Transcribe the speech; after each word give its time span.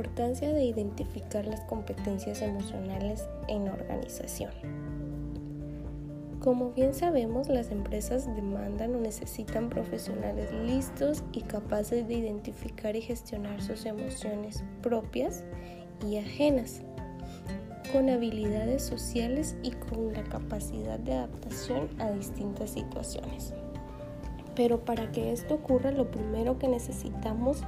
Importancia 0.00 0.50
de 0.50 0.64
identificar 0.64 1.44
las 1.44 1.60
competencias 1.66 2.40
emocionales 2.40 3.28
en 3.48 3.68
organización. 3.68 4.50
Como 6.38 6.72
bien 6.72 6.94
sabemos, 6.94 7.50
las 7.50 7.70
empresas 7.70 8.24
demandan 8.34 8.94
o 8.94 8.98
necesitan 8.98 9.68
profesionales 9.68 10.50
listos 10.64 11.22
y 11.34 11.42
capaces 11.42 12.08
de 12.08 12.14
identificar 12.14 12.96
y 12.96 13.02
gestionar 13.02 13.60
sus 13.60 13.84
emociones 13.84 14.64
propias 14.80 15.44
y 16.08 16.16
ajenas, 16.16 16.80
con 17.92 18.08
habilidades 18.08 18.82
sociales 18.82 19.54
y 19.62 19.72
con 19.72 20.14
la 20.14 20.24
capacidad 20.24 20.98
de 20.98 21.12
adaptación 21.12 21.90
a 21.98 22.10
distintas 22.10 22.70
situaciones. 22.70 23.52
Pero 24.56 24.82
para 24.82 25.12
que 25.12 25.30
esto 25.30 25.56
ocurra, 25.56 25.90
lo 25.90 26.10
primero 26.10 26.58
que 26.58 26.68
necesitamos 26.68 27.62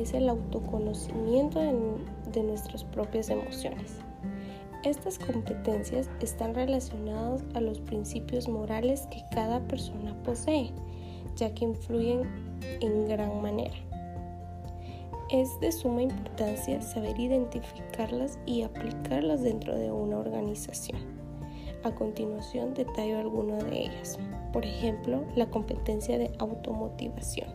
es 0.00 0.12
el 0.12 0.28
autoconocimiento 0.28 1.60
de, 1.60 2.42
nuestras 2.42 2.84
propias 2.84 3.30
emociones. 3.30 3.98
Estas 4.82 5.18
competencias 5.18 6.10
están 6.20 6.54
relacionadas 6.54 7.42
a 7.54 7.60
los 7.60 7.78
principios 7.80 8.48
morales 8.48 9.06
que 9.10 9.22
cada 9.32 9.60
persona 9.60 10.14
posee, 10.24 10.70
ya 11.36 11.54
que 11.54 11.64
influyen 11.64 12.28
en 12.80 13.06
gran 13.06 13.40
manera. 13.40 13.76
Es 15.30 15.48
de 15.60 15.72
suma 15.72 16.02
importancia 16.02 16.82
saber 16.82 17.18
identificarlas 17.18 18.38
y 18.46 18.62
aplicarlas 18.62 19.42
dentro 19.42 19.74
de 19.74 19.90
una 19.90 20.18
organización. 20.18 21.13
A 21.84 21.92
continuación 21.92 22.74
detallo 22.74 23.18
alguno 23.18 23.56
de 23.58 23.82
ellas. 23.82 24.18
Por 24.52 24.64
ejemplo, 24.64 25.24
la 25.36 25.46
competencia 25.50 26.18
de 26.18 26.32
automotivación 26.38 27.48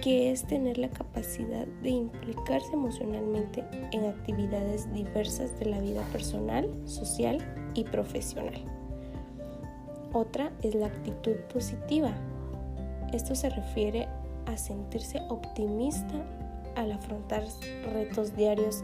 que 0.00 0.30
es 0.30 0.44
tener 0.44 0.78
la 0.78 0.88
capacidad 0.88 1.66
de 1.82 1.90
implicarse 1.90 2.72
emocionalmente 2.72 3.64
en 3.92 4.06
actividades 4.06 4.92
diversas 4.92 5.58
de 5.58 5.66
la 5.66 5.80
vida 5.80 6.02
personal, 6.12 6.70
social 6.86 7.38
y 7.74 7.84
profesional. 7.84 8.64
Otra 10.12 10.52
es 10.62 10.74
la 10.74 10.86
actitud 10.86 11.36
positiva. 11.52 12.12
Esto 13.12 13.34
se 13.34 13.50
refiere 13.50 14.08
a 14.46 14.56
sentirse 14.56 15.20
optimista 15.28 16.14
al 16.76 16.92
afrontar 16.92 17.44
retos 17.92 18.34
diarios 18.34 18.82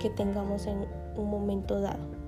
que 0.00 0.10
tengamos 0.10 0.66
en 0.66 0.86
un 1.16 1.30
momento 1.30 1.80
dado. 1.80 2.19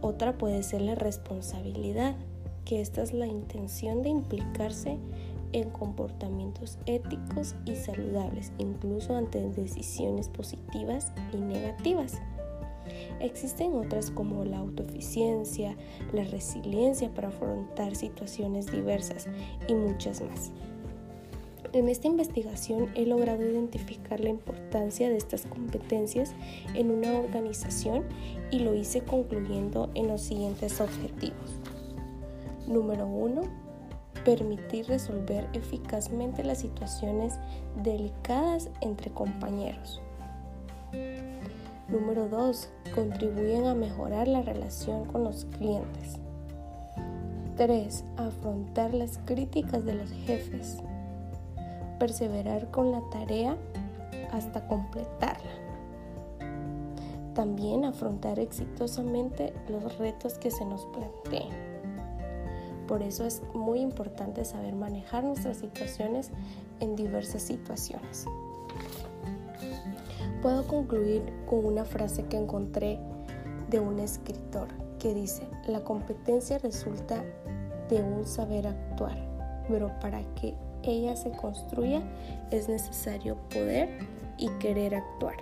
Otra 0.00 0.36
puede 0.38 0.62
ser 0.62 0.82
la 0.82 0.94
responsabilidad, 0.94 2.16
que 2.64 2.80
esta 2.80 3.02
es 3.02 3.12
la 3.12 3.26
intención 3.26 4.02
de 4.02 4.10
implicarse 4.10 4.98
en 5.52 5.70
comportamientos 5.70 6.78
éticos 6.86 7.54
y 7.64 7.76
saludables, 7.76 8.52
incluso 8.58 9.16
ante 9.16 9.48
decisiones 9.50 10.28
positivas 10.28 11.12
y 11.32 11.38
negativas. 11.38 12.20
Existen 13.20 13.74
otras 13.74 14.10
como 14.10 14.44
la 14.44 14.58
autoeficiencia, 14.58 15.76
la 16.12 16.24
resiliencia 16.24 17.12
para 17.12 17.28
afrontar 17.28 17.96
situaciones 17.96 18.70
diversas 18.70 19.28
y 19.68 19.74
muchas 19.74 20.20
más. 20.20 20.52
En 21.76 21.90
esta 21.90 22.06
investigación 22.06 22.88
he 22.94 23.04
logrado 23.04 23.42
identificar 23.46 24.20
la 24.20 24.30
importancia 24.30 25.10
de 25.10 25.18
estas 25.18 25.42
competencias 25.42 26.34
en 26.72 26.90
una 26.90 27.12
organización 27.12 28.04
y 28.50 28.60
lo 28.60 28.74
hice 28.74 29.02
concluyendo 29.02 29.90
en 29.94 30.08
los 30.08 30.22
siguientes 30.22 30.80
objetivos. 30.80 31.60
Número 32.66 33.06
1 33.06 33.42
permitir 34.24 34.86
resolver 34.86 35.46
eficazmente 35.52 36.42
las 36.42 36.60
situaciones 36.60 37.34
delicadas 37.84 38.70
entre 38.80 39.10
compañeros. 39.10 40.00
Número 41.88 42.26
2. 42.26 42.70
Contribuyen 42.94 43.66
a 43.66 43.74
mejorar 43.74 44.28
la 44.28 44.40
relación 44.40 45.04
con 45.04 45.24
los 45.24 45.44
clientes. 45.44 46.16
3. 47.58 48.04
Afrontar 48.16 48.94
las 48.94 49.18
críticas 49.18 49.84
de 49.84 49.94
los 49.94 50.10
jefes. 50.10 50.78
Perseverar 51.98 52.70
con 52.70 52.92
la 52.92 53.00
tarea 53.10 53.56
hasta 54.32 54.66
completarla. 54.66 55.50
También 57.34 57.84
afrontar 57.84 58.38
exitosamente 58.38 59.52
los 59.68 59.98
retos 59.98 60.34
que 60.38 60.50
se 60.50 60.64
nos 60.64 60.86
planteen. 60.86 61.50
Por 62.86 63.02
eso 63.02 63.24
es 63.24 63.42
muy 63.52 63.80
importante 63.80 64.44
saber 64.44 64.74
manejar 64.74 65.24
nuestras 65.24 65.58
situaciones 65.58 66.30
en 66.80 66.96
diversas 66.96 67.42
situaciones. 67.42 68.26
Puedo 70.40 70.66
concluir 70.66 71.22
con 71.46 71.64
una 71.64 71.84
frase 71.84 72.24
que 72.24 72.36
encontré 72.36 73.00
de 73.70 73.80
un 73.80 73.98
escritor 73.98 74.68
que 74.98 75.12
dice, 75.12 75.42
la 75.66 75.80
competencia 75.80 76.58
resulta 76.58 77.24
de 77.90 78.02
un 78.02 78.24
saber 78.26 78.66
actuar, 78.66 79.16
pero 79.68 79.90
para 80.00 80.22
que 80.34 80.54
ella 80.86 81.16
se 81.16 81.30
construya 81.30 82.02
es 82.50 82.68
necesario 82.68 83.36
poder 83.50 83.98
y 84.38 84.48
querer 84.58 84.94
actuar. 84.94 85.36